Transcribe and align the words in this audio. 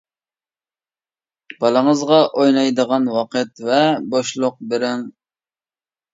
بالىڭىزغا 1.63 2.17
ئوينايدىغان 2.39 3.07
ۋاقىت 3.19 3.63
ۋە 3.69 3.83
بوشلۇق 4.17 4.59
بېرىڭ. 4.75 5.07